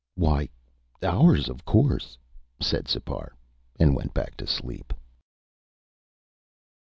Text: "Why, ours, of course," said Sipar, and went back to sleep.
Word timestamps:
"Why, 0.15 0.49
ours, 1.03 1.47
of 1.47 1.63
course," 1.63 2.17
said 2.59 2.87
Sipar, 2.87 3.35
and 3.79 3.95
went 3.95 4.15
back 4.15 4.35
to 4.37 4.47
sleep. 4.47 4.95